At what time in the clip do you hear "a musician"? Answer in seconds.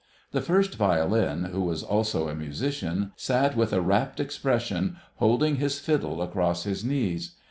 2.27-3.11